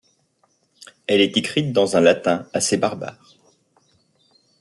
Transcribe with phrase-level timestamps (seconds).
[1.05, 3.35] Elle est écrite dans un latin assez barbare.